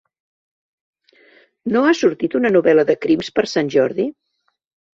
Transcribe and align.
No 1.75 1.83
ha 1.85 1.93
sortit 2.01 2.39
una 2.41 2.53
novel·la 2.57 2.89
de 2.89 2.99
crims 3.07 3.33
per 3.39 3.47
Sant 3.55 3.73
Jordi? 3.79 4.11